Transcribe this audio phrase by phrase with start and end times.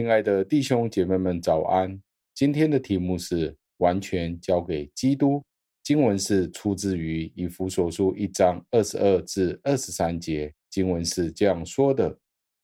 [0.00, 2.00] 亲爱的弟兄姐妹们，早安！
[2.32, 5.44] 今天的题目是完全交给基督。
[5.82, 10.50] 经文是出自于以弗所书一章二十二至二十三节。
[10.70, 12.18] 经文是这样说的：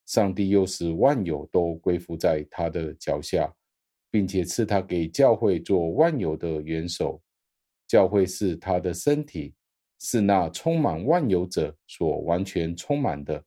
[0.07, 3.53] 上帝又使万有都归服在他的脚下，
[4.11, 7.21] 并且赐他给教会做万有的元首。
[7.87, 9.53] 教会是他的身体，
[10.01, 13.45] 是那充满万有者所完全充满的。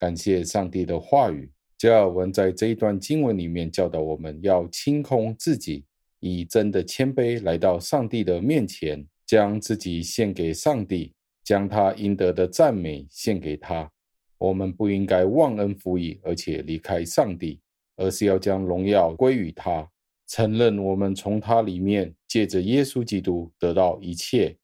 [0.00, 1.48] 感谢上帝的话语。
[1.82, 5.84] 加尔文在这一段经文里面教导我们要清空自己，
[6.20, 13.90] 以真的谦卑来到上帝的面前，将自己献给上帝，将他应得的赞美献给他。
[14.38, 17.58] 我们不应该忘恩负义，而且离开上帝，
[17.96, 19.90] 而是要将荣耀归于他，
[20.28, 24.56] 承认我们从他里面借着耶稣基督得到一切，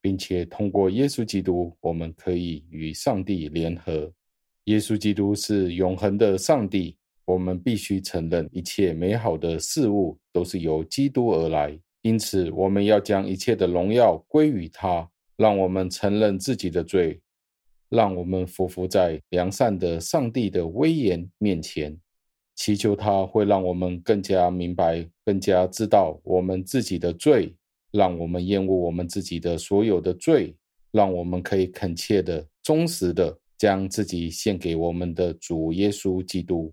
[0.00, 4.12] 并且通过耶稣基督，我们可以与上帝联合。
[4.64, 15.08] 耶稣基督是永恒的上帝，我们必须承认一切美好的事物都是由基督而来，因此我们要将一切的荣耀归于他。
[15.36, 17.18] 让我们承认自己的罪，
[17.88, 21.98] 让我们俯伏在良善的上帝的威严面前，
[22.56, 27.56] 祈求他会让我们更加明白、更加知道我们自己的罪，
[27.90, 30.54] 让我们厌恶我们自己的所有的罪，
[30.92, 33.34] 让我们可以恳切的、忠实的。
[33.60, 36.72] 将自己献给我们的主耶稣基督。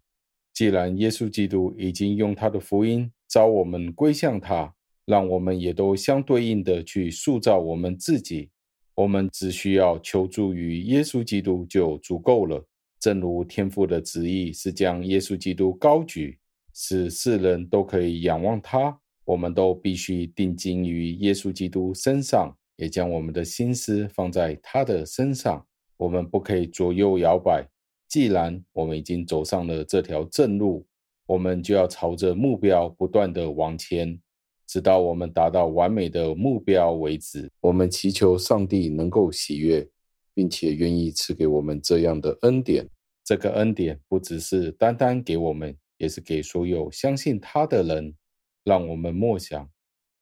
[0.54, 4.74] 既然耶稣基督已经用他的福音召我们归向他，
[5.06, 8.50] 让我们也都相对应的去塑造我们自己。
[8.96, 12.66] 我们只需要求助于耶稣基督就足够了。
[13.02, 16.40] 正如天父的旨意是将耶稣基督高举，
[16.74, 18.98] 使世人都可以仰望他。
[19.26, 25.68] 我们都必须定睛于耶稣基督身上，也将我们的心思放在他的身上。
[25.98, 27.68] 我们不可以左右摇摆。
[28.08, 30.88] 既然我们已经走上了这条正路，
[31.26, 34.18] 我们就要朝着目标不断地往前，
[34.66, 37.52] 直到我们达到完美的目标为止。
[37.60, 39.90] 我们祈求上帝能够喜悦，
[40.34, 42.88] 并且愿意赐给我们这样的恩典。
[43.26, 48.16] 这个恩典不只是单单给我们，也是给所有相信他的人。
[48.64, 49.70] 让我们默想，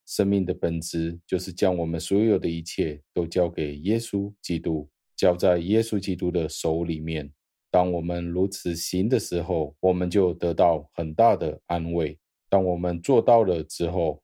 [0.07, 4.89] 生命的本质就是将我们所有的一切都交给耶稣基督。
[5.15, 7.31] 交在耶稣基督的手里面。
[7.71, 12.17] 当我们如此行的时候，我们就得到很大的安慰。
[12.49, 14.21] 当我们做到了之后，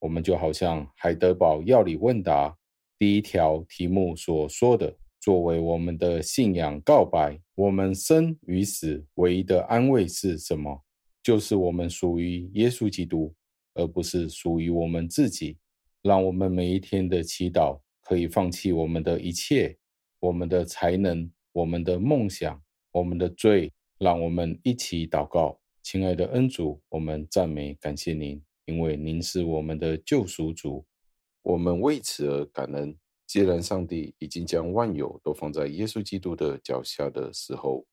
[0.00, 2.54] 我们就好像海德堡要理问答
[2.98, 10.82] 第一条题目所说的：作为我们的信仰告白，我们生与死唯一的安慰是什么？
[11.22, 13.34] 就是我们属于耶稣基督，
[13.74, 15.56] 而不是属于我们自己。
[16.02, 19.76] 让我们每一天的祈祷可以放弃我们的一切。
[20.20, 25.58] 我们的才能，我们的梦想，我们的罪，让我们一起祷告。
[25.82, 30.84] 亲爱的恩主，我们赞美感谢您，因为您是我们的救赎主，
[31.42, 32.94] 我们为此而感恩。
[33.26, 37.86] 既然上帝已经将万有都放在耶稣基督的脚下的时候，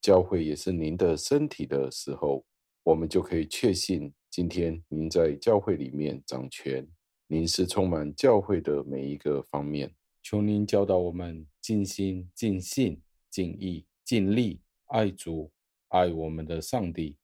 [0.00, 2.44] 教会也是您的身体的时候，
[2.84, 6.86] 我们就可以确信，今天您在教会里面掌权，
[7.26, 9.92] 您是充满教会的每一个方面。
[10.22, 15.50] 求您教导我们尽心、尽性、尽意、尽力爱主、
[15.88, 17.16] 爱我们的上帝，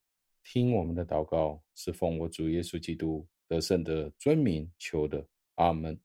[0.42, 5.26] 听我们的祷告，是奉我主耶稣基督得胜的尊名求的。
[5.54, 5.98] 阿门。